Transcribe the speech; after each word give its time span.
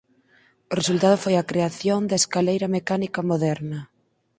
O 0.71 0.73
resultado 0.79 1.15
foi 1.23 1.35
a 1.37 1.47
creación 1.51 2.01
da 2.09 2.19
escaleira 2.21 2.67
mecánica 2.77 3.19
moderna. 3.31 3.79